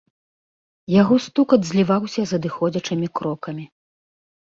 [1.01, 3.65] Яго стукат зліваўся з адыходзячымі крокамі.